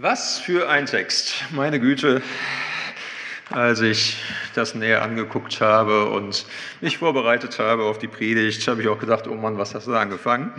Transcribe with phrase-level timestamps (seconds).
[0.00, 2.22] Was für ein Text, meine Güte,
[3.50, 4.16] als ich
[4.54, 6.46] das näher angeguckt habe und
[6.80, 9.90] mich vorbereitet habe auf die Predigt, habe ich auch gedacht, oh Mann, was hast du
[9.90, 10.52] da angefangen?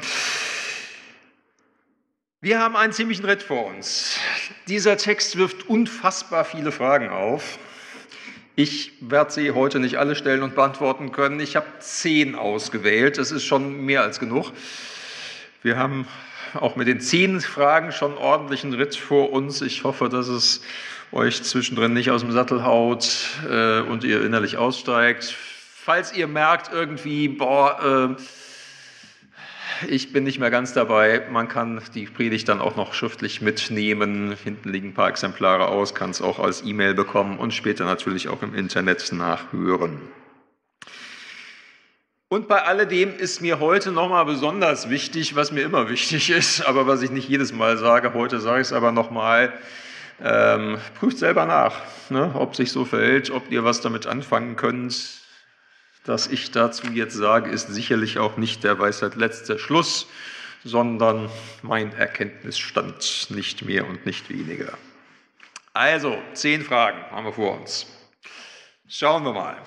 [2.41, 4.17] Wir haben einen ziemlichen Ritt vor uns.
[4.67, 7.59] Dieser Text wirft unfassbar viele Fragen auf.
[8.57, 11.39] Ich werde sie heute nicht alle stellen und beantworten können.
[11.39, 13.17] Ich habe zehn ausgewählt.
[13.17, 14.51] Das ist schon mehr als genug.
[15.63, 16.09] Wir haben
[16.53, 19.61] auch mit den zehn Fragen schon ordentlichen Ritt vor uns.
[19.61, 20.61] Ich hoffe, dass es
[21.11, 25.35] euch zwischendrin nicht aus dem Sattel haut äh, und ihr innerlich aussteigt.
[25.35, 28.21] Falls ihr merkt irgendwie, boah, äh,
[29.87, 34.35] ich bin nicht mehr ganz dabei, man kann die Predigt dann auch noch schriftlich mitnehmen.
[34.43, 38.27] Hinten liegen ein paar Exemplare aus, kann es auch als E-Mail bekommen und später natürlich
[38.27, 40.01] auch im Internet nachhören.
[42.31, 46.85] Und bei alledem ist mir heute nochmal besonders wichtig, was mir immer wichtig ist, aber
[46.85, 49.51] was ich nicht jedes Mal sage, heute sage ich es aber nochmal,
[50.21, 55.21] ähm, prüft selber nach, ne, ob sich so verhält, ob ihr was damit anfangen könnt.
[56.03, 60.05] Das ich dazu jetzt sage, ist sicherlich auch nicht der Weisheit letzter Schluss,
[60.63, 61.31] sondern
[61.63, 64.77] mein Erkenntnisstand, nicht mehr und nicht weniger.
[65.73, 67.87] Also, zehn Fragen haben wir vor uns.
[68.87, 69.57] Schauen wir mal.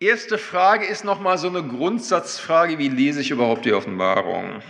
[0.00, 4.60] Erste Frage ist nochmal so eine Grundsatzfrage, wie lese ich überhaupt die Offenbarung?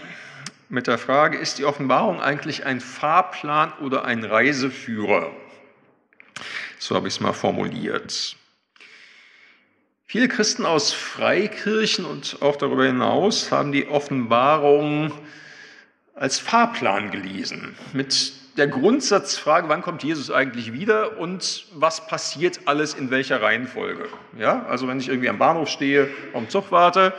[0.68, 5.30] Mit der Frage, ist die Offenbarung eigentlich ein Fahrplan oder ein Reiseführer?
[6.78, 8.36] So habe ich es mal formuliert.
[10.04, 15.10] Viele Christen aus Freikirchen und auch darüber hinaus haben die Offenbarung
[16.14, 22.94] als Fahrplan gelesen, mit der Grundsatzfrage, wann kommt Jesus eigentlich wieder und was passiert alles
[22.94, 24.08] in welcher Reihenfolge.
[24.38, 27.12] Ja, also wenn ich irgendwie am Bahnhof stehe, am Zug warte,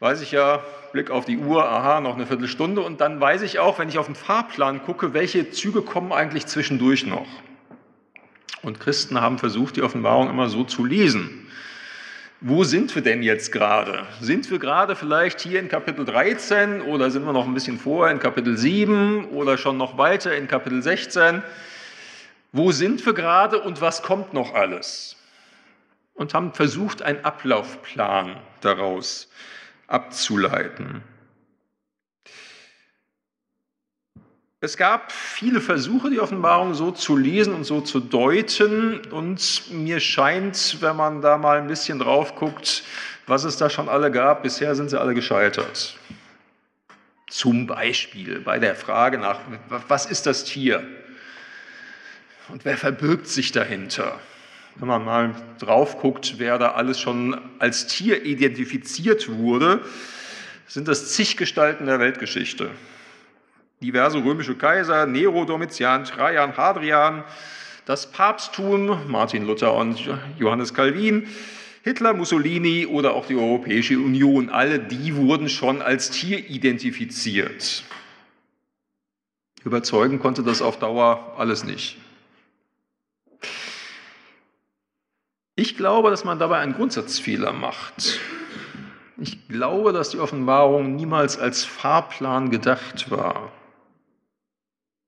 [0.00, 0.62] weiß ich ja,
[0.92, 3.98] Blick auf die Uhr, aha, noch eine Viertelstunde und dann weiß ich auch, wenn ich
[3.98, 7.26] auf den Fahrplan gucke, welche Züge kommen eigentlich zwischendurch noch.
[8.62, 11.45] Und Christen haben versucht, die Offenbarung immer so zu lesen
[12.40, 14.06] wo sind wir denn jetzt gerade?
[14.20, 18.12] Sind wir gerade vielleicht hier in Kapitel 13 oder sind wir noch ein bisschen vorher
[18.12, 21.42] in Kapitel 7 oder schon noch weiter in Kapitel 16?
[22.52, 25.16] Wo sind wir gerade und was kommt noch alles?
[26.14, 29.30] Und haben versucht, einen Ablaufplan daraus
[29.86, 31.02] abzuleiten.
[34.66, 38.98] Es gab viele Versuche, die Offenbarung so zu lesen und so zu deuten.
[39.12, 42.82] Und mir scheint, wenn man da mal ein bisschen drauf guckt,
[43.28, 45.96] was es da schon alle gab, bisher sind sie alle gescheitert.
[47.30, 49.38] Zum Beispiel bei der Frage nach,
[49.86, 50.82] was ist das Tier?
[52.48, 54.18] Und wer verbirgt sich dahinter?
[54.74, 59.84] Wenn man mal drauf guckt, wer da alles schon als Tier identifiziert wurde,
[60.66, 62.68] sind das zig Gestalten der Weltgeschichte
[63.86, 67.24] diverse römische Kaiser, Nero, Domitian, Trajan, Hadrian,
[67.84, 70.00] das Papsttum, Martin Luther und
[70.38, 71.28] Johannes Calvin,
[71.84, 77.84] Hitler, Mussolini oder auch die Europäische Union, alle die wurden schon als Tier identifiziert.
[79.62, 81.96] Überzeugen konnte das auf Dauer alles nicht.
[85.54, 88.18] Ich glaube, dass man dabei einen Grundsatzfehler macht.
[89.16, 93.52] Ich glaube, dass die Offenbarung niemals als Fahrplan gedacht war.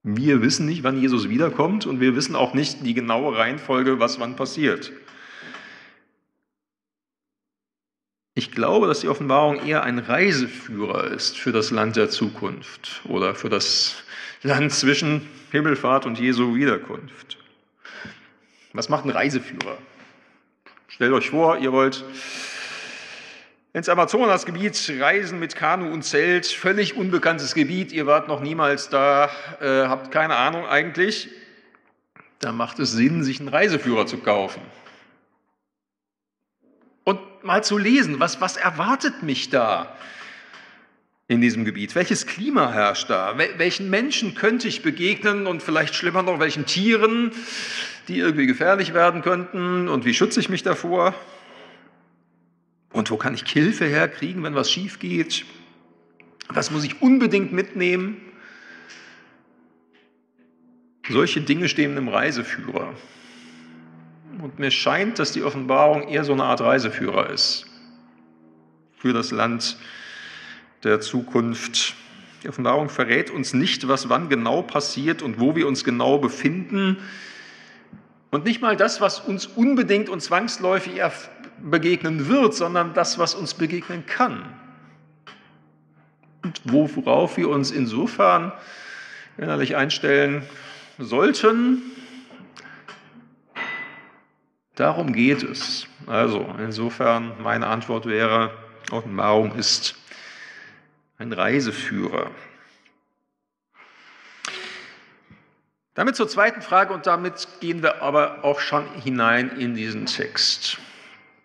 [0.02, 4.20] Wir wissen nicht, wann Jesus wiederkommt und wir wissen auch nicht die genaue Reihenfolge, was
[4.20, 4.92] wann passiert.
[8.34, 13.34] Ich glaube, dass die Offenbarung eher ein Reiseführer ist für das Land der Zukunft oder
[13.34, 13.96] für das
[14.42, 17.38] Land zwischen Himmelfahrt und Jesu Wiederkunft.
[18.72, 19.78] Was macht ein Reiseführer?
[20.86, 22.04] Stellt euch vor, ihr wollt
[23.78, 29.30] ins Amazonasgebiet reisen mit Kanu und Zelt, völlig unbekanntes Gebiet, ihr wart noch niemals da,
[29.60, 31.28] äh, habt keine Ahnung eigentlich,
[32.40, 34.60] da macht es Sinn, sich einen Reiseführer zu kaufen.
[37.04, 39.96] Und mal zu lesen, was, was erwartet mich da
[41.28, 41.94] in diesem Gebiet?
[41.94, 43.38] Welches Klima herrscht da?
[43.58, 47.30] Welchen Menschen könnte ich begegnen und vielleicht schlimmer noch, welchen Tieren,
[48.08, 51.14] die irgendwie gefährlich werden könnten und wie schütze ich mich davor?
[52.92, 55.44] Und wo kann ich Hilfe herkriegen, wenn was schief geht?
[56.48, 58.20] Was muss ich unbedingt mitnehmen?
[61.08, 62.94] Solche Dinge stehen im Reiseführer.
[64.42, 67.66] Und mir scheint, dass die Offenbarung eher so eine Art Reiseführer ist
[68.96, 69.76] für das Land
[70.84, 71.94] der Zukunft.
[72.42, 76.98] Die Offenbarung verrät uns nicht, was wann genau passiert und wo wir uns genau befinden.
[78.30, 80.96] Und nicht mal das, was uns unbedingt und zwangsläufig
[81.62, 84.44] begegnen wird, sondern das, was uns begegnen kann.
[86.42, 88.52] Und worauf wir uns insofern
[89.36, 90.46] innerlich einstellen
[90.98, 91.82] sollten.
[94.74, 95.86] Darum geht es.
[96.06, 98.52] Also insofern meine Antwort wäre,
[98.90, 99.96] Offenbarung ist
[101.18, 102.30] ein Reiseführer.
[105.94, 110.78] Damit zur zweiten Frage und damit gehen wir aber auch schon hinein in diesen Text.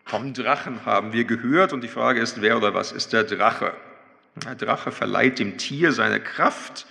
[0.06, 3.74] Vom Drachen haben wir gehört und die Frage ist, wer oder was ist der Drache?
[4.36, 6.86] Der Drache verleiht dem Tier seine Kraft.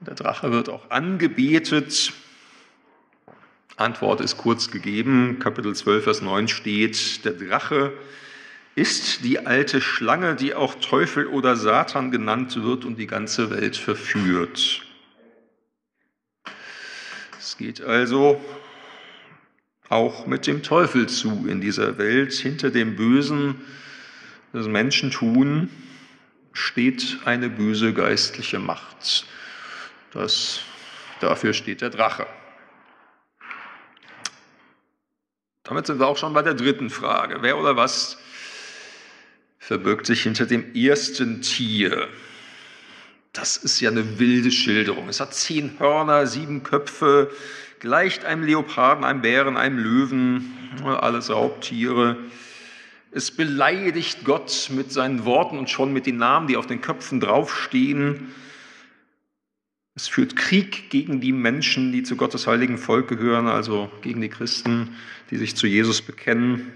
[0.00, 2.12] Der Drache wird auch angebetet.
[3.76, 5.38] Antwort ist kurz gegeben.
[5.38, 7.92] Kapitel 12, Vers 9 steht, der Drache
[8.74, 13.76] ist die alte Schlange, die auch Teufel oder Satan genannt wird und die ganze Welt
[13.76, 14.82] verführt.
[17.38, 18.40] Es geht also
[19.88, 22.32] auch mit dem Teufel zu in dieser Welt.
[22.32, 23.56] Hinter dem Bösen,
[24.52, 25.70] das Menschen tun,
[26.52, 29.26] steht eine böse geistliche Macht.
[30.12, 30.60] Das,
[31.20, 32.26] dafür steht der Drache.
[35.62, 37.38] Damit sind wir auch schon bei der dritten Frage.
[37.40, 38.18] Wer oder was
[39.58, 42.08] verbirgt sich hinter dem ersten Tier?
[43.32, 45.08] Das ist ja eine wilde Schilderung.
[45.08, 47.30] Es hat zehn Hörner, sieben Köpfe,
[47.80, 50.52] gleicht einem Leoparden, einem Bären, einem Löwen,
[50.84, 52.16] alles Raubtiere.
[53.10, 57.20] Es beleidigt Gott mit seinen Worten und schon mit den Namen, die auf den Köpfen
[57.20, 58.34] draufstehen.
[59.94, 64.28] Es führt Krieg gegen die Menschen, die zu Gottes heiligen Volk gehören, also gegen die
[64.28, 64.94] Christen,
[65.30, 66.70] die sich zu Jesus bekennen.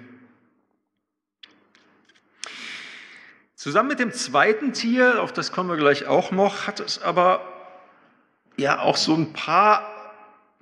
[3.54, 7.42] Zusammen mit dem zweiten Tier, auf das kommen wir gleich auch noch, hat es aber
[8.56, 9.89] ja auch so ein paar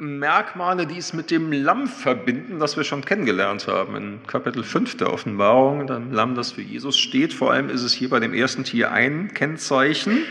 [0.01, 4.97] Merkmale, die es mit dem Lamm verbinden, das wir schon kennengelernt haben in Kapitel 5
[4.97, 7.33] der Offenbarung, dem Lamm, das für Jesus steht.
[7.33, 10.23] Vor allem ist es hier bei dem ersten Tier ein Kennzeichen,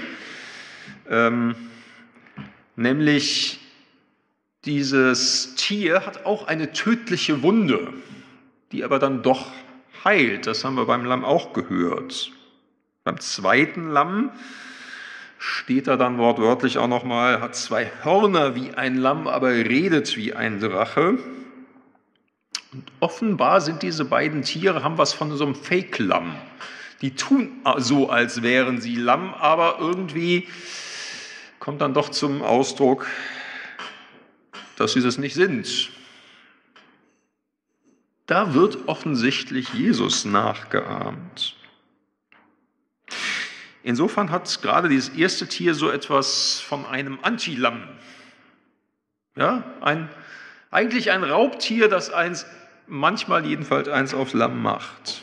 [1.10, 1.56] ähm,
[2.78, 3.60] nämlich
[4.64, 7.92] dieses Tier hat auch eine tödliche Wunde,
[8.72, 9.52] die aber dann doch
[10.06, 10.48] heilt.
[10.48, 12.32] Das haben wir beim Lamm auch gehört.
[13.04, 14.32] Beim zweiten Lamm
[15.40, 20.34] steht er dann wortwörtlich auch nochmal, hat zwei Hörner wie ein Lamm, aber redet wie
[20.34, 21.18] ein Drache.
[22.74, 26.36] Und offenbar sind diese beiden Tiere, haben was von so einem Fake-Lamm.
[27.02, 30.48] Die tun so, als wären sie Lamm, aber irgendwie
[31.60, 33.08] kommt dann doch zum Ausdruck,
[34.78, 35.92] dass sie das nicht sind.
[38.26, 41.57] Da wird offensichtlich Jesus nachgeahmt.
[43.88, 47.88] Insofern hat gerade dieses erste Tier so etwas von einem Antilamm.
[49.38, 50.10] Ja, ein,
[50.72, 52.46] eigentlich ein Raubtier, das eins,
[52.88, 55.22] manchmal jedenfalls eins aufs Lamm macht.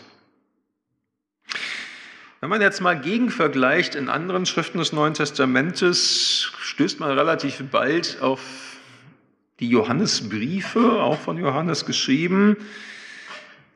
[2.41, 8.23] Wenn man jetzt mal gegenvergleicht in anderen Schriften des Neuen Testamentes, stößt man relativ bald
[8.23, 8.41] auf
[9.61, 12.57] die Johannesbriefe, auch von Johannes geschrieben.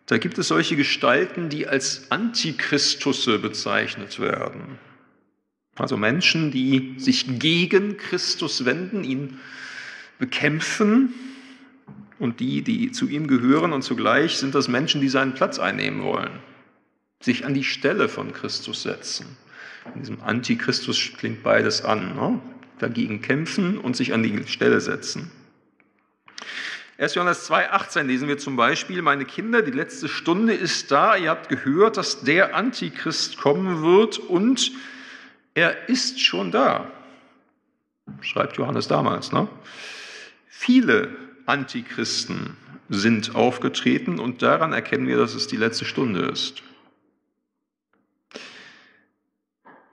[0.09, 4.79] Da gibt es solche Gestalten, die als Antichristusse bezeichnet werden.
[5.77, 9.39] Also Menschen, die sich gegen Christus wenden, ihn
[10.19, 11.13] bekämpfen
[12.19, 16.03] und die, die zu ihm gehören und zugleich sind das Menschen, die seinen Platz einnehmen
[16.03, 16.41] wollen,
[17.21, 19.27] sich an die Stelle von Christus setzen.
[19.95, 22.15] In diesem Antichristus klingt beides an.
[22.17, 22.41] Ne?
[22.79, 25.31] Dagegen kämpfen und sich an die Stelle setzen.
[26.99, 27.15] 1.
[27.15, 31.49] Johannes 2,18 lesen wir zum Beispiel, meine Kinder, die letzte Stunde ist da, ihr habt
[31.49, 34.73] gehört, dass der Antichrist kommen wird und
[35.55, 36.91] er ist schon da.
[38.21, 39.31] Schreibt Johannes damals.
[39.31, 39.47] Ne?
[40.49, 41.11] Viele
[41.47, 42.57] Antichristen
[42.89, 46.65] sind aufgetreten und daran erkennen wir, dass es die letzte Stunde ist.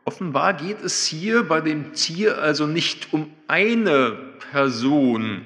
[0.05, 4.11] Offenbar geht es hier bei dem Tier also nicht um eine
[4.51, 5.45] Person,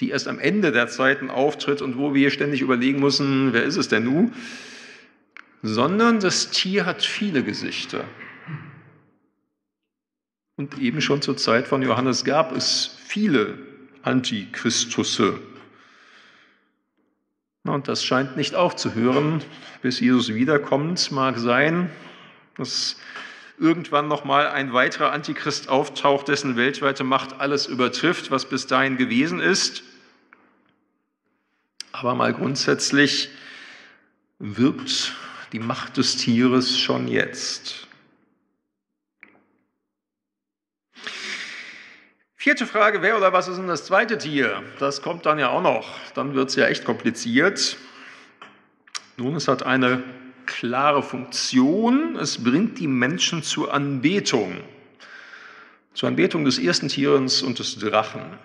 [0.00, 3.76] die erst am Ende der Zeiten auftritt und wo wir ständig überlegen müssen, wer ist
[3.76, 4.32] es denn nun?
[5.62, 8.04] Sondern das Tier hat viele Gesichter.
[10.56, 13.58] Und eben schon zur Zeit von Johannes gab es viele
[14.02, 15.38] Antichristusse.
[17.64, 19.42] Und das scheint nicht aufzuhören,
[19.82, 21.10] bis Jesus wiederkommt.
[21.12, 21.90] Mag sein,
[22.56, 22.96] dass
[23.58, 29.40] irgendwann nochmal ein weiterer Antichrist auftaucht, dessen weltweite Macht alles übertrifft, was bis dahin gewesen
[29.40, 29.82] ist.
[31.98, 33.28] Aber mal grundsätzlich
[34.38, 35.16] wirkt
[35.52, 37.88] die Macht des Tieres schon jetzt.
[42.36, 44.62] Vierte Frage, wer oder was ist denn das zweite Tier?
[44.78, 45.98] Das kommt dann ja auch noch.
[46.14, 47.76] Dann wird es ja echt kompliziert.
[49.16, 50.04] Nun, es hat eine
[50.46, 52.14] klare Funktion.
[52.14, 54.56] Es bringt die Menschen zur Anbetung.
[55.94, 58.38] zur Anbetung des ersten Tieres und des Drachen.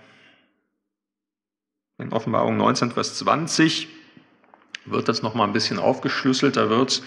[2.00, 3.88] In Offenbarung 19, Vers 20
[4.85, 6.57] wird das nochmal ein bisschen aufgeschlüsselt.
[6.57, 7.03] Da wird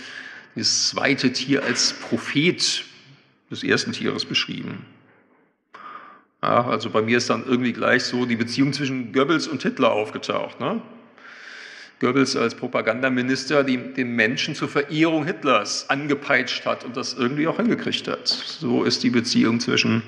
[0.55, 2.85] das zweite Tier als Prophet
[3.51, 4.87] des ersten Tieres beschrieben.
[6.43, 9.93] Ja, also bei mir ist dann irgendwie gleich so die Beziehung zwischen Goebbels und Hitler
[9.93, 10.61] aufgetaucht.
[10.61, 10.81] Ne?
[11.99, 17.57] Goebbels als Propagandaminister, die den Menschen zur Verehrung Hitlers angepeitscht hat und das irgendwie auch
[17.57, 18.29] hingekriegt hat.
[18.29, 20.03] So ist die Beziehung zwischen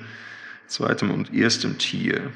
[0.67, 2.31] zweitem und erstem Tier.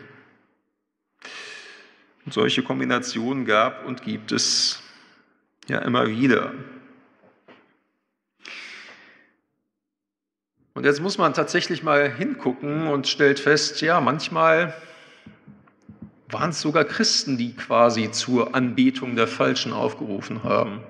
[2.25, 4.81] Und solche Kombinationen gab und gibt es
[5.67, 6.53] ja immer wieder.
[10.73, 14.73] Und jetzt muss man tatsächlich mal hingucken und stellt fest, ja, manchmal
[16.29, 20.81] waren es sogar Christen, die quasi zur Anbetung der Falschen aufgerufen haben.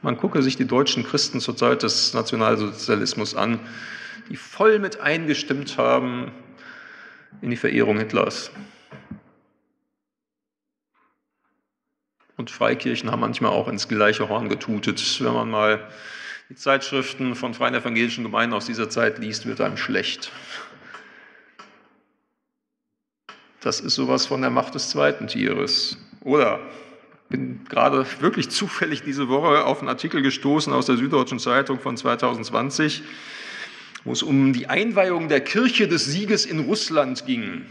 [0.00, 3.60] Man gucke sich die deutschen Christen zur Zeit des Nationalsozialismus an,
[4.30, 6.32] die voll mit eingestimmt haben
[7.42, 8.50] in die Verehrung Hitlers.
[12.38, 15.18] Und Freikirchen haben manchmal auch ins gleiche Horn getutet.
[15.20, 15.88] Wenn man mal
[16.48, 20.30] die Zeitschriften von freien evangelischen Gemeinden aus dieser Zeit liest, wird einem schlecht.
[23.60, 25.98] Das ist sowas von der Macht des zweiten Tieres.
[26.20, 26.60] Oder
[27.28, 31.96] bin gerade wirklich zufällig diese Woche auf einen Artikel gestoßen aus der Süddeutschen Zeitung von
[31.96, 33.02] 2020,
[34.04, 37.66] wo es um die Einweihung der Kirche des Sieges in Russland ging.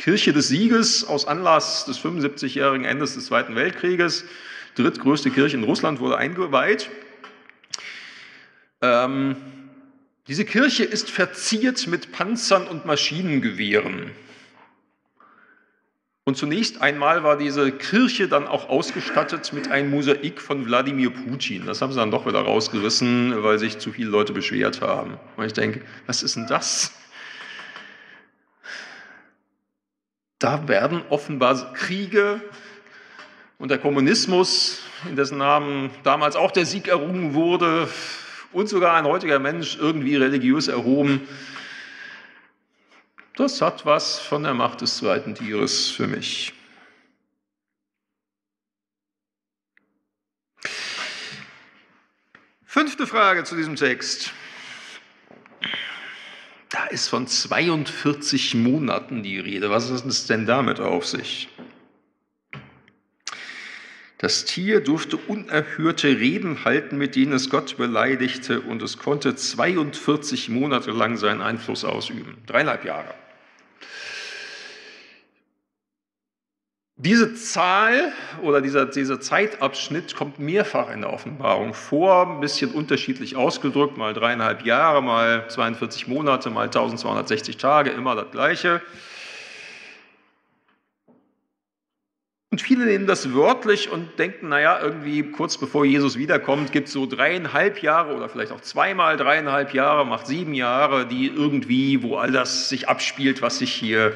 [0.00, 4.24] Kirche des Sieges aus Anlass des 75-jährigen Endes des Zweiten Weltkrieges,
[4.74, 6.88] drittgrößte Kirche in Russland wurde eingeweiht.
[8.80, 9.36] Ähm,
[10.26, 14.10] diese Kirche ist verziert mit Panzern und Maschinengewehren.
[16.24, 21.66] Und zunächst einmal war diese Kirche dann auch ausgestattet mit einem Mosaik von Wladimir Putin.
[21.66, 25.18] Das haben sie dann doch wieder rausgerissen, weil sich zu viele Leute beschwert haben.
[25.36, 26.94] Und ich denke, was ist denn das?
[30.40, 32.40] Da werden offenbar Kriege
[33.58, 37.88] und der Kommunismus, in dessen Namen damals auch der Sieg errungen wurde,
[38.52, 41.28] und sogar ein heutiger Mensch irgendwie religiös erhoben,
[43.36, 46.54] das hat was von der Macht des zweiten Tieres für mich.
[52.64, 54.32] Fünfte Frage zu diesem Text.
[56.70, 59.70] Da ist von 42 Monaten die Rede.
[59.70, 61.48] Was ist es denn damit auf sich?
[64.18, 70.50] Das Tier durfte unerhörte Reden halten, mit denen es Gott beleidigte, und es konnte 42
[70.50, 72.36] Monate lang seinen Einfluss ausüben.
[72.46, 73.14] Dreieinhalb Jahre.
[77.02, 83.36] Diese Zahl oder dieser, dieser Zeitabschnitt kommt mehrfach in der Offenbarung vor, ein bisschen unterschiedlich
[83.36, 88.82] ausgedrückt, mal dreieinhalb Jahre, mal 42 Monate, mal 1260 Tage, immer das Gleiche.
[92.50, 96.92] Und viele nehmen das wörtlich und denken, naja, irgendwie kurz bevor Jesus wiederkommt, gibt es
[96.92, 102.16] so dreieinhalb Jahre oder vielleicht auch zweimal dreieinhalb Jahre, macht sieben Jahre, die irgendwie, wo
[102.18, 104.12] all das sich abspielt, was sich hier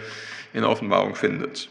[0.53, 1.71] in der Offenbarung findet.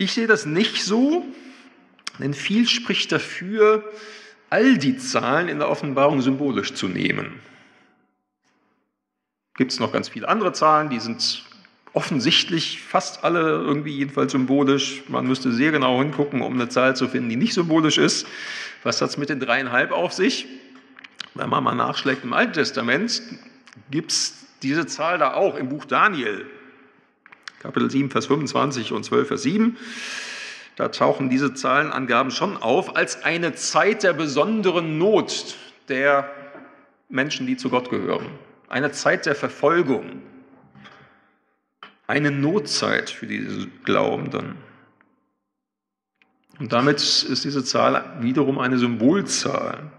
[0.00, 1.26] Ich sehe das nicht so,
[2.20, 3.84] denn viel spricht dafür,
[4.48, 7.38] all die Zahlen in der Offenbarung symbolisch zu nehmen.
[9.56, 11.44] Gibt es noch ganz viele andere Zahlen, die sind
[11.92, 15.02] offensichtlich fast alle irgendwie jedenfalls symbolisch.
[15.08, 18.26] Man müsste sehr genau hingucken, um eine Zahl zu finden, die nicht symbolisch ist.
[18.82, 20.46] Was hat es mit den dreieinhalb auf sich?
[21.34, 23.20] Wenn man mal nachschlägt im Alten Testament,
[23.90, 26.46] gibt es diese Zahl da auch im Buch Daniel.
[27.60, 29.76] Kapitel 7, Vers 25 und 12, Vers 7.
[30.76, 35.56] Da tauchen diese Zahlenangaben schon auf als eine Zeit der besonderen Not
[35.88, 36.30] der
[37.10, 38.26] Menschen, die zu Gott gehören.
[38.68, 40.22] Eine Zeit der Verfolgung.
[42.06, 44.56] Eine Notzeit für diese Glaubenden.
[46.58, 49.90] Und damit ist diese Zahl wiederum eine Symbolzahl.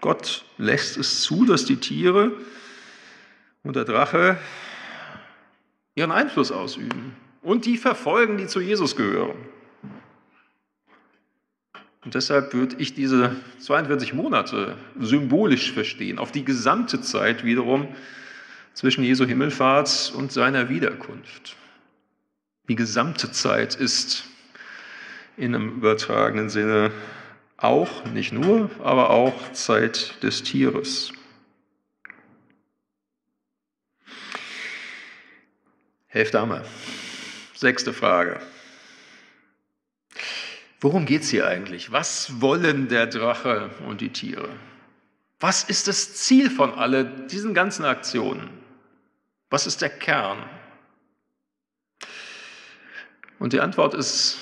[0.00, 2.32] Gott lässt es zu, dass die Tiere
[3.62, 4.38] und der Drache
[5.98, 9.36] ihren Einfluss ausüben und die verfolgen, die zu Jesus gehören.
[12.04, 17.88] Und deshalb würde ich diese 42 Monate symbolisch verstehen, auf die gesamte Zeit wiederum
[18.72, 21.56] zwischen Jesu Himmelfahrt und seiner Wiederkunft.
[22.68, 24.24] Die gesamte Zeit ist
[25.36, 26.92] in einem übertragenen Sinne
[27.56, 31.12] auch, nicht nur, aber auch Zeit des Tieres.
[36.14, 36.64] Haben wir.
[37.54, 38.40] Sechste Frage.
[40.80, 41.92] Worum geht es hier eigentlich?
[41.92, 44.48] Was wollen der Drache und die Tiere?
[45.40, 48.48] Was ist das Ziel von all diesen ganzen Aktionen?
[49.50, 50.48] Was ist der Kern?
[53.38, 54.38] Und die Antwort ist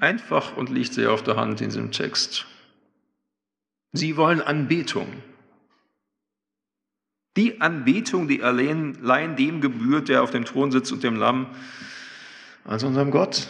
[0.00, 2.46] einfach und liegt sehr auf der Hand in diesem Text.
[3.92, 5.22] Sie wollen Anbetung.
[7.36, 11.48] Die Anbetung, die allein dem gebührt, der auf dem Thron sitzt und dem Lamm,
[12.64, 13.48] also unserem Gott,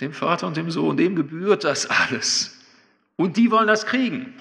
[0.00, 2.58] dem Vater und dem Sohn, dem gebührt das alles.
[3.16, 4.34] Und die wollen das kriegen.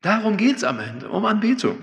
[0.00, 1.78] Darum geht es am Ende, um Anbetung.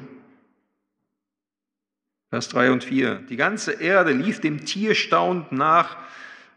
[2.30, 3.16] Vers 3 und 4.
[3.30, 5.98] Die ganze Erde lief dem Tier staunend nach.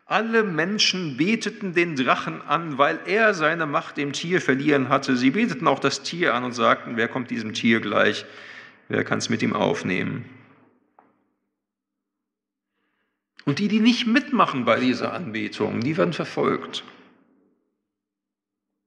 [0.08, 5.16] Alle Menschen beteten den Drachen an, weil er seine Macht dem Tier verlieren hatte.
[5.16, 8.24] Sie beteten auch das Tier an und sagten, wer kommt diesem Tier gleich?
[8.88, 10.24] Wer kann es mit ihm aufnehmen?
[13.44, 16.84] Und die, die nicht mitmachen bei dieser Anbetung, die werden verfolgt.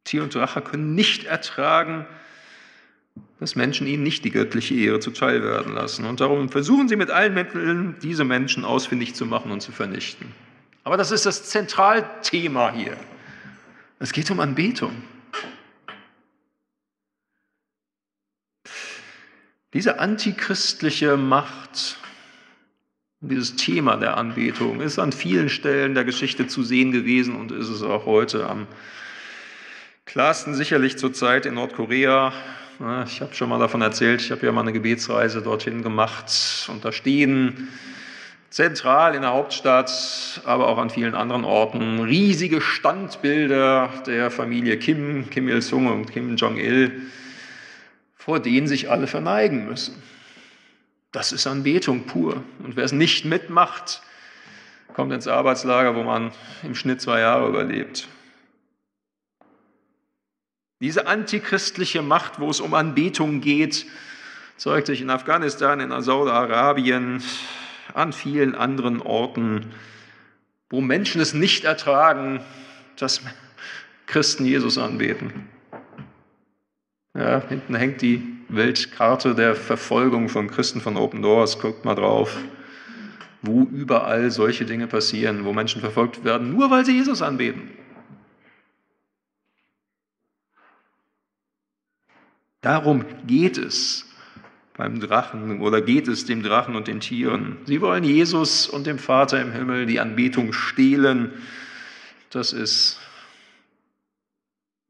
[0.06, 2.06] Tier und Drache können nicht ertragen,
[3.42, 6.06] dass Menschen ihnen nicht die göttliche Ehre zuteil werden lassen.
[6.06, 10.32] Und darum versuchen sie mit allen Mitteln, diese Menschen ausfindig zu machen und zu vernichten.
[10.90, 12.98] Aber das ist das Zentralthema hier.
[14.00, 15.04] Es geht um Anbetung.
[19.72, 22.00] Diese antichristliche Macht,
[23.20, 27.70] dieses Thema der Anbetung ist an vielen Stellen der Geschichte zu sehen gewesen und ist
[27.70, 28.66] es auch heute am
[30.06, 32.34] klarsten sicherlich zur Zeit in Nordkorea,
[33.06, 36.84] ich habe schon mal davon erzählt, ich habe ja mal eine Gebetsreise dorthin gemacht und
[36.84, 37.68] da stehen
[38.50, 45.30] zentral in der Hauptstadt, aber auch an vielen anderen Orten riesige Standbilder der Familie Kim,
[45.30, 47.04] Kim Il-sung und Kim Jong-il,
[48.16, 50.02] vor denen sich alle verneigen müssen.
[51.12, 52.44] Das ist Anbetung pur.
[52.64, 54.02] Und wer es nicht mitmacht,
[54.94, 56.32] kommt ins Arbeitslager, wo man
[56.64, 58.08] im Schnitt zwei Jahre überlebt.
[60.82, 63.86] Diese antichristliche Macht, wo es um Anbetung geht,
[64.56, 67.22] zeugt sich in Afghanistan, in Saudi-Arabien,
[67.96, 69.68] an vielen anderen Orten,
[70.70, 72.42] wo Menschen es nicht ertragen,
[72.98, 73.22] dass
[74.06, 75.48] Christen Jesus anbeten.
[77.16, 81.60] Ja, hinten hängt die Weltkarte der Verfolgung von Christen von Open Doors.
[81.60, 82.38] Guckt mal drauf,
[83.42, 87.72] wo überall solche Dinge passieren, wo Menschen verfolgt werden, nur weil sie Jesus anbeten.
[92.62, 94.09] Darum geht es
[94.80, 97.58] beim Drachen oder geht es dem Drachen und den Tieren.
[97.66, 101.34] Sie wollen Jesus und dem Vater im Himmel die Anbetung stehlen.
[102.30, 102.98] Das ist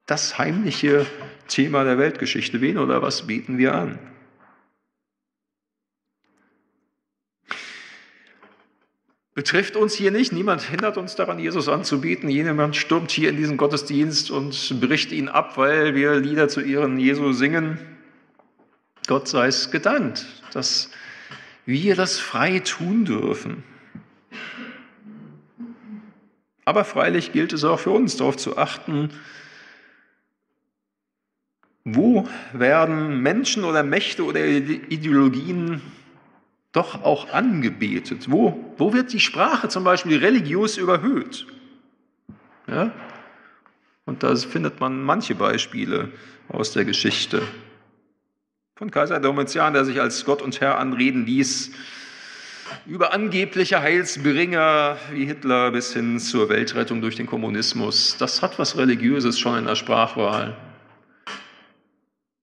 [0.06, 1.08] das heimliche
[1.48, 2.62] Thema der Weltgeschichte.
[2.62, 3.98] Wen oder was beten wir an?
[9.34, 10.34] betrifft uns hier nicht.
[10.34, 12.30] Niemand hindert uns daran, Jesus anzubeten.
[12.30, 17.00] Jemand stürmt hier in diesen Gottesdienst und bricht ihn ab, weil wir Lieder zu Ehren
[17.00, 17.99] Jesu singen.
[19.10, 20.92] Gott sei es gedankt, dass
[21.66, 23.64] wir das frei tun dürfen.
[26.64, 29.10] Aber freilich gilt es auch für uns, darauf zu achten,
[31.84, 35.82] wo werden Menschen oder Mächte oder Ideologien
[36.72, 38.30] doch auch angebetet?
[38.30, 41.48] Wo, wo wird die Sprache zum Beispiel religiös überhöht?
[42.68, 42.92] Ja?
[44.06, 46.12] Und da findet man manche Beispiele
[46.48, 47.42] aus der Geschichte.
[48.80, 51.72] Von Kaiser Domitian, der sich als Gott und Herr anreden ließ,
[52.86, 58.16] über angebliche Heilsbringer wie Hitler bis hin zur Weltrettung durch den Kommunismus.
[58.18, 60.56] Das hat was Religiöses schon in der Sprachwahl.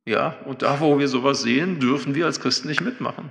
[0.05, 3.31] Ja, und da, wo wir sowas sehen, dürfen wir als Christen nicht mitmachen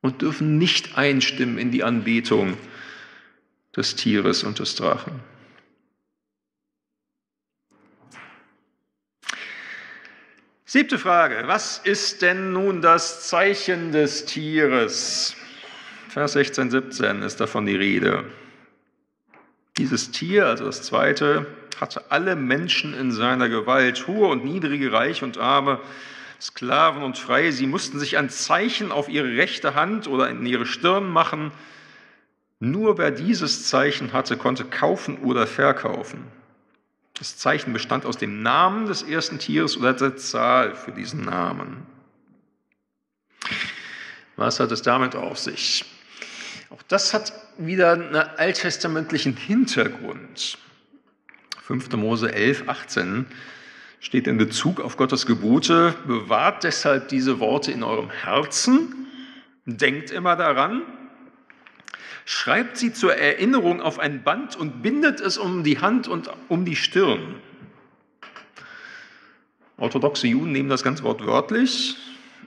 [0.00, 2.56] und dürfen nicht einstimmen in die Anbetung
[3.76, 5.20] des Tieres und des Drachen.
[10.70, 11.44] Siebte Frage.
[11.46, 15.34] Was ist denn nun das Zeichen des Tieres?
[16.10, 18.26] Vers 16, 17 ist davon die Rede.
[19.78, 21.46] Dieses Tier, also das zweite,
[21.80, 25.80] hatte alle Menschen in seiner Gewalt, hohe und niedrige, reich und arme,
[26.38, 30.66] Sklaven und Freie, sie mussten sich ein Zeichen auf ihre rechte Hand oder in ihre
[30.66, 31.50] Stirn machen.
[32.60, 36.26] Nur wer dieses Zeichen hatte, konnte kaufen oder verkaufen.
[37.18, 41.84] Das Zeichen bestand aus dem Namen des ersten Tieres oder der Zahl für diesen Namen.
[44.36, 45.84] Was hat es damit auf sich?
[46.70, 50.58] Auch das hat wieder einen alttestamentlichen Hintergrund.
[51.62, 51.90] 5.
[51.96, 53.26] Mose 11, 18
[53.98, 59.08] steht in Bezug auf Gottes Gebote, bewahrt deshalb diese Worte in eurem Herzen,
[59.66, 60.82] denkt immer daran,
[62.28, 66.66] schreibt sie zur Erinnerung auf ein Band und bindet es um die Hand und um
[66.66, 67.36] die Stirn.
[69.78, 71.96] Orthodoxe Juden nehmen das ganz wortwörtlich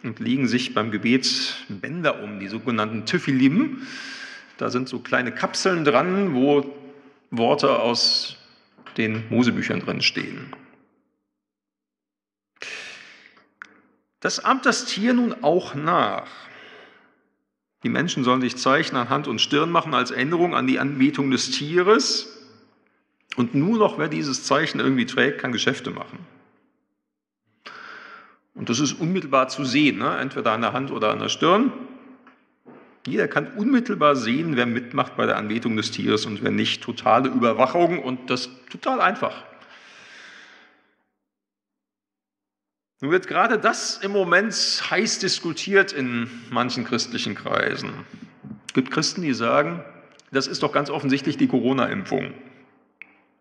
[0.03, 3.87] und legen sich beim Gebet Bänder um, die sogenannten Tüfilim.
[4.57, 6.63] Da sind so kleine Kapseln dran, wo
[7.31, 8.37] Worte aus
[8.97, 10.53] den Mosebüchern drin stehen.
[14.19, 16.27] Das ahmt das Tier nun auch nach.
[17.83, 21.31] Die Menschen sollen sich Zeichen an Hand und Stirn machen als Erinnerung an die Anbetung
[21.31, 22.37] des Tieres.
[23.35, 26.19] Und nur noch wer dieses Zeichen irgendwie trägt, kann Geschäfte machen.
[28.53, 30.17] Und das ist unmittelbar zu sehen, ne?
[30.17, 31.71] entweder an der Hand oder an der Stirn.
[33.07, 36.83] Jeder kann unmittelbar sehen, wer mitmacht bei der Anbetung des Tieres und wer nicht.
[36.83, 39.43] Totale Überwachung und das total einfach.
[43.01, 47.91] Nun wird gerade das im Moment heiß diskutiert in manchen christlichen Kreisen.
[48.67, 49.83] Es gibt Christen, die sagen,
[50.31, 52.31] das ist doch ganz offensichtlich die Corona-Impfung.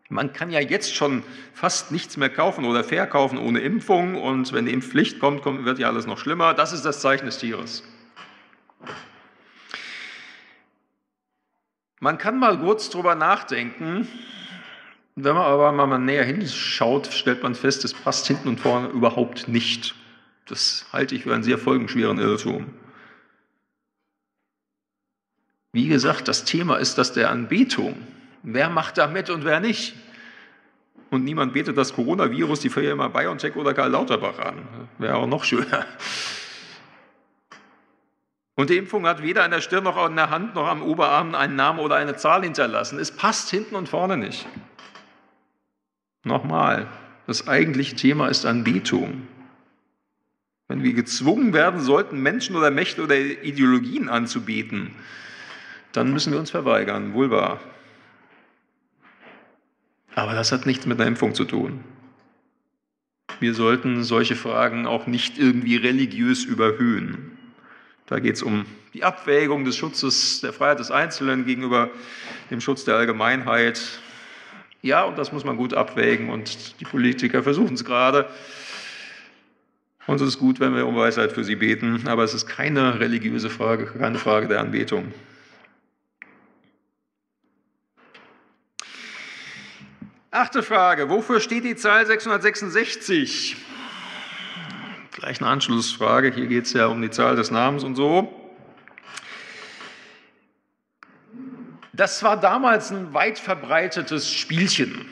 [0.08, 4.64] Man kann ja jetzt schon fast nichts mehr kaufen oder verkaufen ohne Impfung und wenn
[4.64, 6.54] die Impfpflicht kommt, wird ja alles noch schlimmer.
[6.54, 7.84] Das ist das Zeichen des Tieres.
[12.00, 14.08] Man kann mal kurz drüber nachdenken,
[15.24, 19.48] wenn man aber mal näher hinschaut, stellt man fest, es passt hinten und vorne überhaupt
[19.48, 19.94] nicht.
[20.46, 22.74] Das halte ich für einen sehr folgenschweren Irrtum.
[25.72, 27.96] Wie gesagt, das Thema ist das der Anbetung.
[28.42, 29.94] Wer macht da mit und wer nicht?
[31.10, 34.88] Und niemand betet das Coronavirus, die Firma BioNTech oder Karl Lauterbach an.
[34.98, 35.86] Wäre auch noch schöner.
[38.54, 41.34] Und die Impfung hat weder an der Stirn noch an der Hand noch am Oberarm
[41.34, 42.98] einen Namen oder eine Zahl hinterlassen.
[42.98, 44.46] Es passt hinten und vorne nicht.
[46.22, 46.86] Nochmal,
[47.26, 49.26] das eigentliche Thema ist Anbetung.
[50.68, 54.94] Wenn wir gezwungen werden sollten, Menschen oder Mächte oder Ideologien anzubeten,
[55.92, 57.60] dann müssen wir uns verweigern, wohl wahr.
[60.14, 61.80] Aber das hat nichts mit der Impfung zu tun.
[63.40, 67.38] Wir sollten solche Fragen auch nicht irgendwie religiös überhöhen.
[68.06, 71.90] Da geht es um die Abwägung des Schutzes der Freiheit des Einzelnen gegenüber
[72.50, 74.00] dem Schutz der Allgemeinheit.
[74.82, 78.28] Ja, und das muss man gut abwägen und die Politiker versuchen es gerade.
[80.06, 82.98] Und es ist gut, wenn wir um Weisheit für sie beten, aber es ist keine
[82.98, 85.12] religiöse Frage, keine Frage der Anbetung.
[90.32, 93.56] Achte Frage, wofür steht die Zahl 666?
[95.10, 98.39] Gleich eine Anschlussfrage, hier geht es ja um die Zahl des Namens und so.
[102.00, 105.04] Das war damals ein weit verbreitetes Spielchen.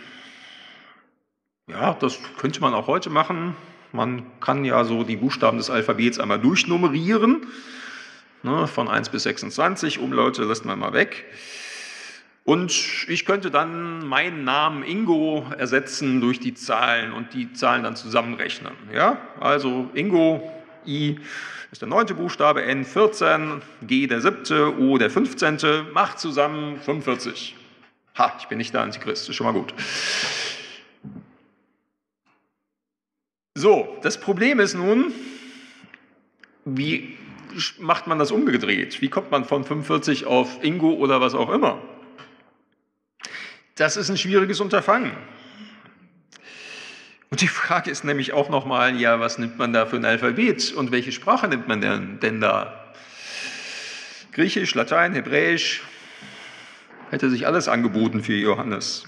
[1.69, 3.55] Ja, das könnte man auch heute machen.
[3.93, 7.47] Man kann ja so die Buchstaben des Alphabets einmal durchnummerieren.
[8.43, 11.27] Ne, von 1 bis 26, Umlaute lässt man mal weg.
[12.45, 12.73] Und
[13.07, 18.73] ich könnte dann meinen Namen Ingo ersetzen durch die Zahlen und die Zahlen dann zusammenrechnen.
[18.95, 20.51] Ja, also Ingo,
[20.89, 21.21] I
[21.71, 25.93] ist der neunte Buchstabe, N 14, G der siebte, O der 15.
[25.93, 27.55] Macht zusammen 45.
[28.17, 29.75] Ha, ich bin nicht der Antichrist, ist schon mal gut.
[33.55, 35.13] So, das Problem ist nun,
[36.65, 37.17] wie
[37.79, 39.01] macht man das umgedreht?
[39.01, 41.83] Wie kommt man von 45 auf Ingo oder was auch immer?
[43.75, 45.13] Das ist ein schwieriges Unterfangen.
[47.31, 50.73] Und die Frage ist nämlich auch nochmal, ja, was nimmt man da für ein Alphabet
[50.73, 52.93] und welche Sprache nimmt man denn, denn da?
[54.33, 55.83] Griechisch, Latein, Hebräisch,
[57.11, 59.05] hätte sich alles angeboten für Johannes.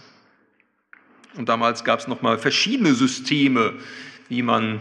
[1.36, 3.74] Und damals gab es nochmal verschiedene Systeme,
[4.28, 4.80] wie man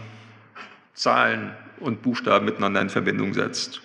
[0.94, 3.80] Zahlen und Buchstaben miteinander in Verbindung setzt.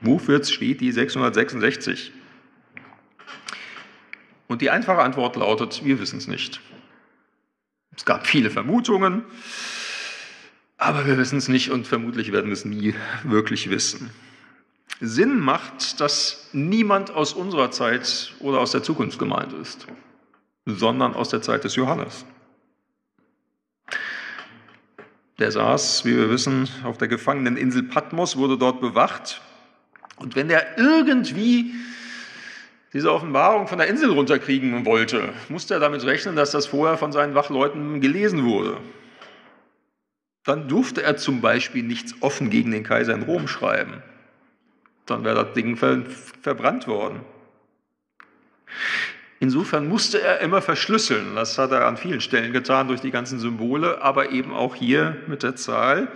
[0.00, 2.12] Wofür steht die 666?
[4.48, 6.60] Und die einfache Antwort lautet, wir wissen es nicht.
[7.96, 9.24] Es gab viele Vermutungen,
[10.78, 14.10] aber wir wissen es nicht und vermutlich werden wir es nie wirklich wissen.
[15.00, 19.86] Sinn macht, dass niemand aus unserer Zeit oder aus der Zukunft gemeint ist,
[20.64, 22.24] sondern aus der Zeit des Johannes.
[25.38, 29.40] Der saß, wie wir wissen, auf der Gefangeneninsel Patmos, wurde dort bewacht.
[30.16, 31.74] Und wenn er irgendwie
[32.92, 37.12] diese Offenbarung von der Insel runterkriegen wollte, musste er damit rechnen, dass das vorher von
[37.12, 38.76] seinen Wachleuten gelesen wurde.
[40.44, 44.02] Dann durfte er zum Beispiel nichts offen gegen den Kaiser in Rom schreiben.
[45.06, 46.02] Dann wäre das Ding ver
[46.42, 47.20] verbrannt worden.
[49.40, 51.34] Insofern musste er immer verschlüsseln.
[51.34, 55.16] Das hat er an vielen Stellen getan durch die ganzen Symbole, aber eben auch hier
[55.26, 56.08] mit der Zahl.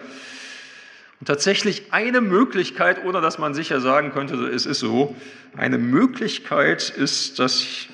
[1.20, 5.16] Und tatsächlich eine Möglichkeit, ohne dass man sicher sagen könnte, es ist so,
[5.57, 7.88] eine Möglichkeit ist, dass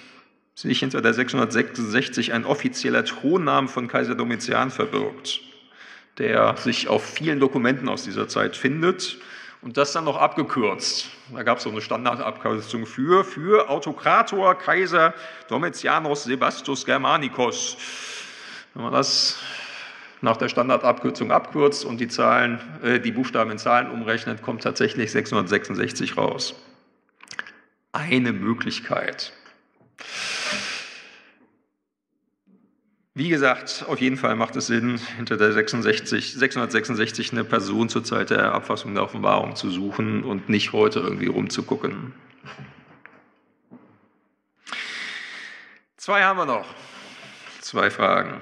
[0.55, 5.41] sich hinter der 666 ein offizieller Thronnamen von Kaiser Domitian verbirgt,
[6.19, 9.19] der sich auf vielen Dokumenten aus dieser Zeit findet
[9.63, 11.09] und das dann noch abgekürzt.
[11.33, 15.15] Da gab es so eine Standardabkürzung für, für Autokrator Kaiser
[15.49, 17.77] Domitianus Sebastus Germanicus.
[18.75, 19.39] Wenn man das
[20.23, 25.11] nach der Standardabkürzung abkürzt und die, Zahlen, äh, die Buchstaben in Zahlen umrechnet, kommt tatsächlich
[25.13, 26.55] 666 raus.
[27.93, 29.33] Eine Möglichkeit.
[33.15, 38.05] Wie gesagt, auf jeden Fall macht es Sinn, hinter der 66, 666 eine Person zur
[38.05, 42.15] Zeit der Abfassung der Offenbarung zu suchen und nicht heute irgendwie rumzugucken.
[45.99, 46.67] Zwei haben wir noch.
[47.61, 48.41] Zwei Fragen.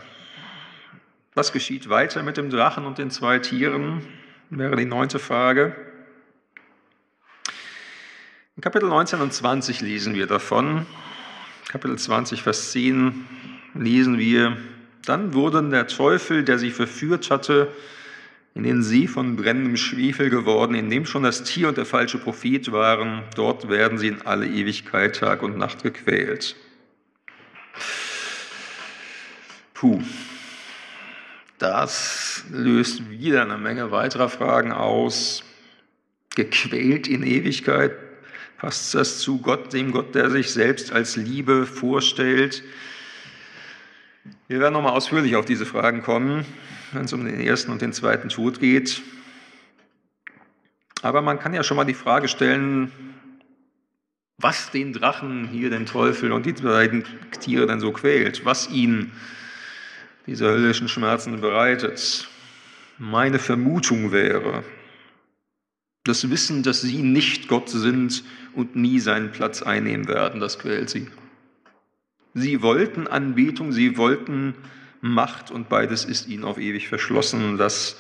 [1.35, 4.03] Was geschieht weiter mit dem Drachen und den zwei Tieren?
[4.51, 5.77] Wäre die neunte Frage.
[8.57, 10.87] In Kapitel 19 und 20 lesen wir davon.
[11.69, 13.25] Kapitel 20, Vers 10
[13.75, 14.57] lesen wir,
[15.05, 17.73] dann wurden der Teufel, der sie verführt hatte,
[18.55, 22.19] in den See von brennendem Schwefel geworden, in dem schon das Tier und der falsche
[22.19, 23.23] Prophet waren.
[23.37, 26.57] Dort werden sie in alle Ewigkeit Tag und Nacht gequält.
[29.75, 30.03] Puh,
[31.61, 35.45] das löst wieder eine Menge weiterer Fragen aus.
[36.35, 37.93] Gequält in Ewigkeit,
[38.57, 42.63] passt das zu Gott, dem Gott, der sich selbst als Liebe vorstellt?
[44.49, 46.47] Wir werden nochmal ausführlich auf diese Fragen kommen,
[46.93, 49.03] wenn es um den ersten und den zweiten Tod geht.
[51.03, 52.91] Aber man kann ja schon mal die Frage stellen,
[54.39, 57.05] was den Drachen hier, den Teufel und die beiden
[57.41, 59.13] Tiere denn so quält, was ihnen
[60.31, 62.29] diese höllischen Schmerzen bereitet.
[62.99, 64.63] Meine Vermutung wäre,
[66.05, 68.23] das Wissen, dass sie nicht Gott sind
[68.55, 71.09] und nie seinen Platz einnehmen werden, das quält sie.
[72.33, 74.55] Sie wollten Anbetung, sie wollten
[75.01, 77.59] Macht und beides ist ihnen auf ewig verschlossen.
[77.59, 77.97] Das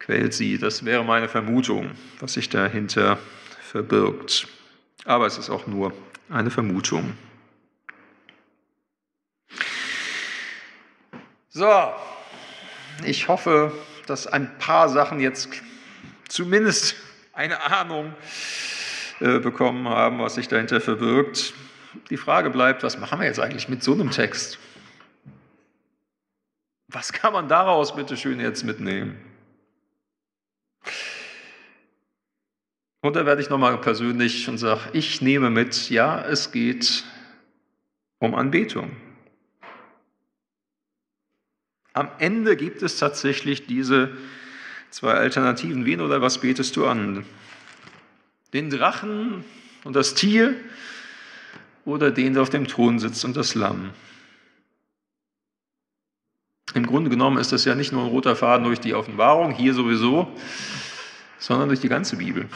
[0.00, 0.58] quält sie.
[0.58, 3.18] Das wäre meine Vermutung, was sich dahinter
[3.60, 4.48] verbirgt.
[5.04, 5.92] Aber es ist auch nur
[6.28, 7.12] eine Vermutung.
[11.52, 11.92] So,
[13.04, 13.72] ich hoffe,
[14.06, 15.48] dass ein paar Sachen jetzt
[16.28, 16.96] zumindest
[17.32, 18.14] eine Ahnung
[19.20, 21.54] äh, bekommen haben, was sich dahinter verbirgt
[22.10, 24.58] die Frage bleibt, was machen wir jetzt eigentlich mit so einem Text?
[26.88, 29.18] Was kann man daraus bitte schön jetzt mitnehmen?
[33.00, 37.04] Und da werde ich nochmal persönlich und sage, ich nehme mit, ja, es geht
[38.18, 38.94] um Anbetung.
[41.94, 44.16] Am Ende gibt es tatsächlich diese
[44.90, 45.84] zwei Alternativen.
[45.84, 47.26] Wen oder was betest du an?
[48.52, 49.44] Den Drachen
[49.84, 50.54] und das Tier
[51.84, 53.90] oder den, der auf dem Thron sitzt und das Lamm.
[56.74, 59.74] Im Grunde genommen ist das ja nicht nur ein roter Faden durch die Offenbarung, hier
[59.74, 60.32] sowieso,
[61.38, 62.48] sondern durch die ganze Bibel.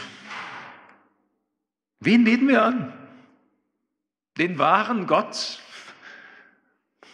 [2.01, 2.93] Wen beten wir an?
[4.39, 5.61] Den wahren Gott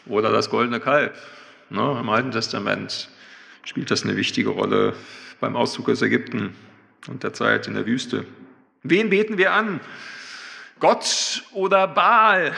[0.06, 1.16] oder das goldene Kalb?
[1.72, 3.08] Ne, Im Alten Testament
[3.64, 4.94] spielt das eine wichtige Rolle
[5.40, 6.54] beim Auszug aus Ägypten
[7.08, 8.26] und der Zeit in der Wüste.
[8.82, 9.80] Wen beten wir an?
[10.80, 12.52] Gott oder Baal.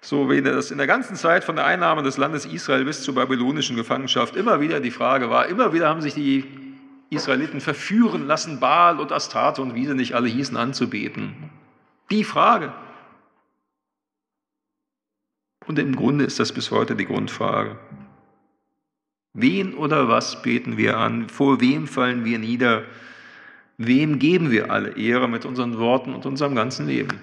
[0.00, 3.16] So wie das in der ganzen Zeit von der Einnahme des Landes Israel bis zur
[3.16, 6.46] babylonischen Gefangenschaft immer wieder die Frage war, immer wieder haben sich die
[7.10, 11.50] Israeliten verführen lassen, Baal und Astarte und wie sie nicht alle hießen, anzubeten.
[12.10, 12.72] Die Frage.
[15.66, 17.78] Und im Grunde ist das bis heute die Grundfrage.
[19.32, 21.28] Wen oder was beten wir an?
[21.28, 22.84] Vor wem fallen wir nieder?
[23.76, 27.20] Wem geben wir alle Ehre mit unseren Worten und unserem ganzen Leben?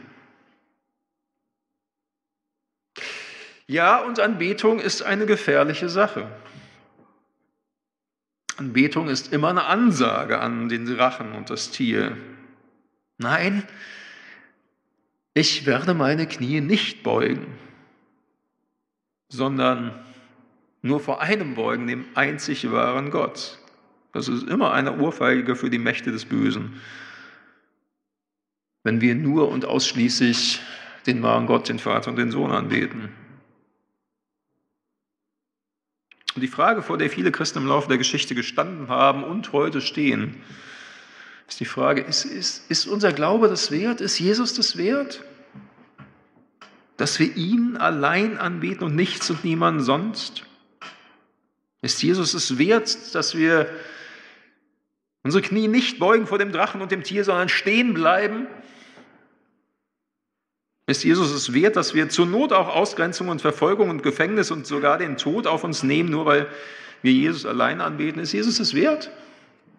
[3.68, 6.30] Ja, und Anbetung ist eine gefährliche Sache.
[8.58, 12.18] Anbetung ist immer eine Ansage an den Drachen und das Tier.
[13.18, 13.64] Nein,
[15.34, 17.48] ich werde meine Knie nicht beugen,
[19.32, 19.98] sondern
[20.82, 23.60] nur vor einem beugen, dem einzig wahren Gott.
[24.12, 26.82] Das ist immer eine Ohrfeige für die Mächte des Bösen.
[28.84, 30.60] Wenn wir nur und ausschließlich
[31.08, 33.10] den wahren Gott, den Vater und den Sohn anbeten.
[36.36, 39.82] Und die Frage, vor der viele Christen im Laufe der Geschichte gestanden haben und heute
[39.82, 40.41] stehen,
[41.48, 44.02] ist die Frage, ist, ist, ist unser Glaube das wert?
[44.02, 45.24] Ist Jesus das wert?
[47.02, 50.44] Dass wir ihn allein anbeten und nichts und niemanden sonst?
[51.82, 53.68] Ist Jesus es wert, dass wir
[55.24, 58.46] Unsere Knie nicht beugen vor dem Drachen und dem Tier, sondern stehen bleiben.
[60.86, 64.68] Ist Jesus es wert, dass wir zur Not auch Ausgrenzung und Verfolgung und Gefängnis und
[64.68, 66.48] sogar den Tod auf uns nehmen, nur weil
[67.02, 68.22] wir Jesus allein anbeten?
[68.22, 69.10] Ist Jesus es wert?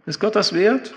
[0.07, 0.93] Ist Gott das wert?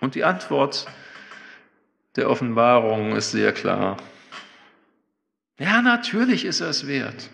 [0.00, 0.86] Und die Antwort
[2.16, 3.96] der Offenbarung ist sehr klar.
[5.58, 7.30] Ja, natürlich ist er es wert.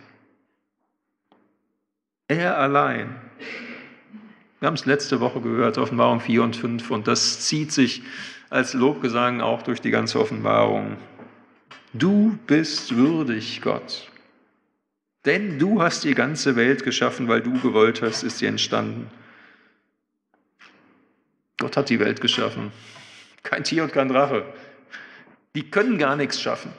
[2.28, 3.20] Er allein.
[4.60, 8.02] Wir haben es letzte Woche gehört, Offenbarung 4 und 5, und das zieht sich
[8.50, 10.96] als Lobgesang auch durch die ganze Offenbarung.
[11.92, 14.10] Du bist würdig, Gott.
[15.24, 19.10] Denn du hast die ganze Welt geschaffen, weil du gewollt hast, ist sie entstanden.
[21.58, 22.72] Gott hat die Welt geschaffen.
[23.42, 24.44] Kein Tier und kein Drache.
[25.54, 26.72] Die können gar nichts schaffen.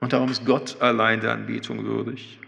[0.00, 2.38] Und darum ist Gott allein der Anbetung würdig.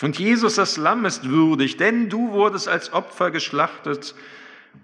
[0.00, 4.14] Und Jesus, das Lamm, ist würdig, denn du wurdest als Opfer geschlachtet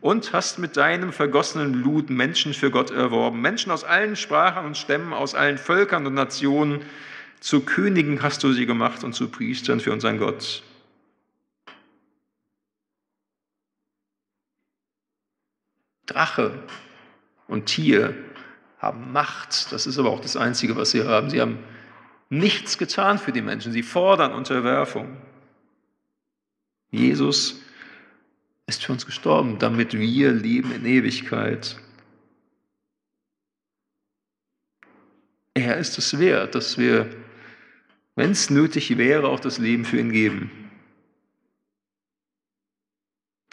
[0.00, 3.40] und hast mit deinem vergossenen Blut Menschen für Gott erworben.
[3.40, 6.82] Menschen aus allen Sprachen und Stämmen, aus allen Völkern und Nationen.
[7.40, 10.62] Zu Königen hast du sie gemacht und zu Priestern für unseren Gott.
[16.06, 16.58] Drache
[17.46, 18.14] und Tier
[18.84, 19.72] haben Macht.
[19.72, 21.30] Das ist aber auch das Einzige, was sie haben.
[21.30, 21.58] Sie haben
[22.28, 23.72] nichts getan für die Menschen.
[23.72, 25.16] Sie fordern Unterwerfung.
[26.90, 27.60] Jesus
[28.66, 31.76] ist für uns gestorben, damit wir leben in Ewigkeit.
[35.54, 37.08] Er ist es wert, dass wir,
[38.16, 40.63] wenn es nötig wäre, auch das Leben für ihn geben.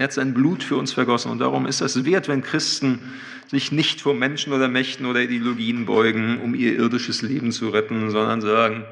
[0.02, 3.14] Er hat sein Blut für uns vergossen und darum ist es wert, wenn Christen
[3.46, 8.10] sich nicht vor Menschen oder Mächten oder Ideologien beugen, um ihr irdisches Leben zu retten,
[8.10, 8.84] sondern sagen,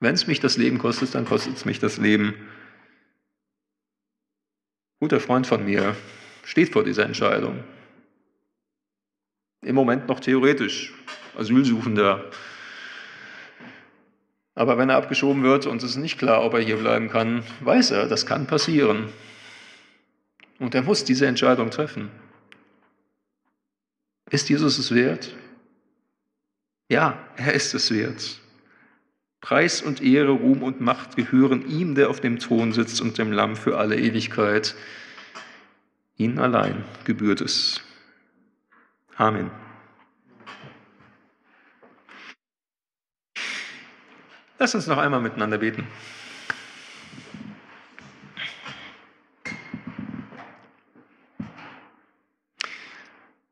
[0.00, 2.34] wenn es mich das Leben kostet, dann kostet es mich das Leben.
[4.98, 5.94] Guter Freund von mir
[6.42, 7.62] steht vor dieser Entscheidung.
[9.62, 10.92] Im Moment noch theoretisch,
[11.38, 12.28] Asylsuchender,
[14.60, 17.42] aber wenn er abgeschoben wird und es ist nicht klar, ob er hier bleiben kann,
[17.60, 19.08] weiß er, das kann passieren.
[20.58, 22.10] Und er muss diese Entscheidung treffen.
[24.30, 25.34] Ist Jesus es wert?
[26.90, 28.38] Ja, er ist es wert.
[29.40, 33.32] Preis und Ehre, Ruhm und Macht gehören ihm, der auf dem Thron sitzt und dem
[33.32, 34.74] Lamm für alle Ewigkeit.
[36.18, 37.80] Ihn allein gebührt es.
[39.16, 39.50] Amen.
[44.62, 45.86] Lass uns noch einmal miteinander beten.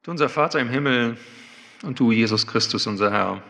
[0.03, 1.17] Du, unser Vater im Himmel
[1.83, 3.43] und du, Jesus Christus, unser Herr,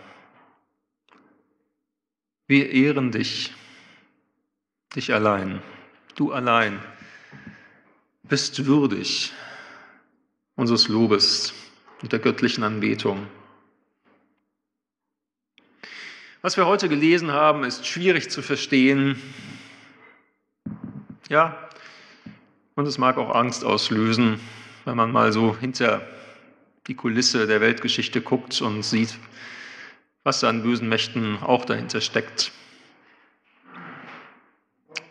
[2.46, 3.52] wir ehren dich,
[4.94, 5.60] dich allein,
[6.14, 6.80] du allein
[8.22, 9.32] bist würdig
[10.54, 11.52] unseres Lobes
[12.02, 13.26] und der göttlichen Anbetung.
[16.40, 19.20] Was wir heute gelesen haben, ist schwierig zu verstehen.
[21.28, 21.68] Ja,
[22.76, 24.38] und es mag auch Angst auslösen,
[24.84, 26.06] wenn man mal so hinter
[26.86, 29.18] die Kulisse der Weltgeschichte guckt und sieht,
[30.22, 32.52] was an bösen Mächten auch dahinter steckt.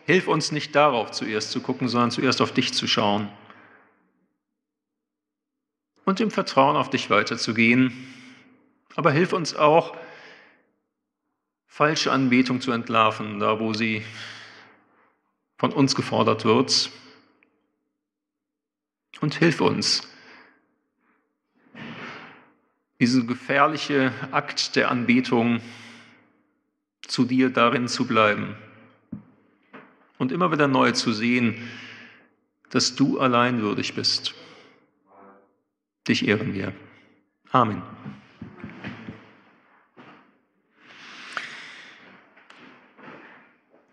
[0.06, 3.28] Hilf uns nicht darauf zuerst zu gucken, sondern zuerst auf dich zu schauen
[6.06, 7.92] und im Vertrauen auf dich weiterzugehen.
[8.96, 9.94] Aber hilf uns auch,
[11.68, 14.02] falsche Anbetung zu entlarven, da wo sie
[15.56, 16.90] von uns gefordert wird.
[19.20, 20.08] Und hilf uns,
[23.00, 25.60] diese gefährliche Akt der Anbetung
[27.02, 28.56] zu dir darin zu bleiben
[30.18, 31.68] und immer wieder neu zu sehen,
[32.70, 34.34] dass du allein würdig bist.
[36.06, 36.72] Dich ehren wir.
[37.50, 37.82] Amen.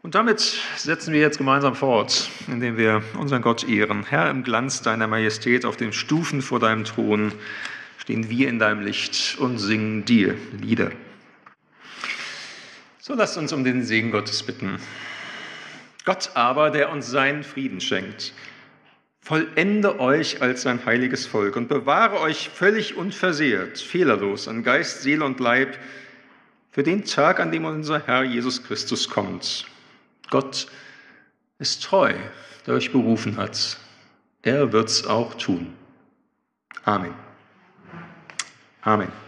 [0.06, 4.06] Und damit setzen wir jetzt gemeinsam fort, indem wir unseren Gott ehren.
[4.08, 7.32] Herr, im Glanz deiner Majestät auf den Stufen vor deinem Thron
[7.98, 10.92] stehen wir in deinem Licht und singen dir Lieder.
[13.00, 14.78] So lasst uns um den Segen Gottes bitten.
[16.06, 18.34] Gott aber, der uns seinen Frieden schenkt,
[19.22, 25.26] vollende euch als sein heiliges Volk und bewahre euch völlig unversehrt, fehlerlos an Geist, Seele
[25.26, 25.80] und Leib
[26.70, 29.66] für den Tag, an dem unser Herr Jesus Christus kommt.
[30.30, 30.68] Gott
[31.60, 32.14] ist treu,
[32.66, 33.78] der euch berufen hat.
[34.42, 35.74] Er wird es auch tun.
[36.84, 37.16] Amen.
[38.82, 39.25] Amen.